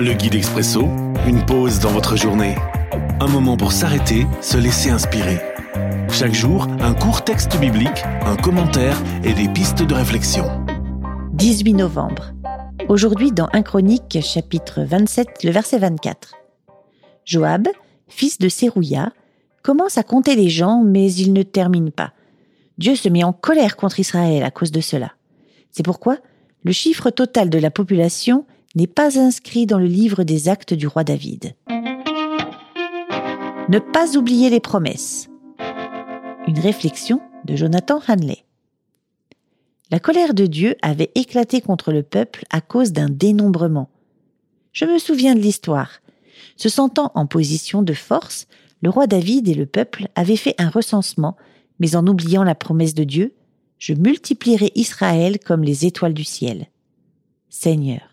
[0.00, 0.82] Le guide expresso,
[1.26, 2.54] une pause dans votre journée.
[3.18, 5.40] Un moment pour s'arrêter, se laisser inspirer.
[6.08, 10.44] Chaque jour, un court texte biblique, un commentaire et des pistes de réflexion.
[11.32, 12.32] 18 novembre.
[12.88, 16.32] Aujourd'hui dans 1 Chronique chapitre 27, le verset 24.
[17.24, 17.66] Joab,
[18.06, 19.12] fils de Sérouia,
[19.64, 22.12] commence à compter les gens mais il ne termine pas.
[22.78, 25.14] Dieu se met en colère contre Israël à cause de cela.
[25.72, 26.18] C'est pourquoi
[26.62, 30.86] le chiffre total de la population n'est pas inscrit dans le livre des actes du
[30.86, 31.54] roi David.
[33.68, 35.28] Ne pas oublier les promesses.
[36.46, 38.44] Une réflexion de Jonathan Hanley.
[39.90, 43.88] La colère de Dieu avait éclaté contre le peuple à cause d'un dénombrement.
[44.72, 46.00] Je me souviens de l'histoire.
[46.56, 48.46] Se sentant en position de force,
[48.82, 51.36] le roi David et le peuple avaient fait un recensement,
[51.78, 53.34] mais en oubliant la promesse de Dieu,
[53.78, 56.66] je multiplierai Israël comme les étoiles du ciel.
[57.48, 58.07] Seigneur,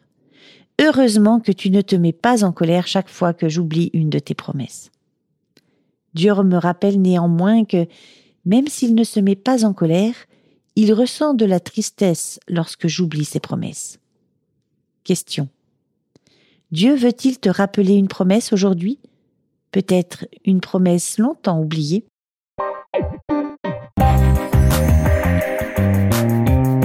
[0.80, 4.20] heureusement que tu ne te mets pas en colère chaque fois que j'oublie une de
[4.20, 4.92] tes promesses.
[6.14, 7.88] Dieu me rappelle néanmoins que,
[8.46, 10.16] même s'il ne se met pas en colère,
[10.76, 14.00] il ressent de la tristesse lorsque j'oublie ses promesses.
[15.04, 15.50] Question.
[16.72, 19.00] Dieu veut-il te rappeler une promesse aujourd'hui?
[19.72, 22.06] Peut-être une promesse longtemps oubliée?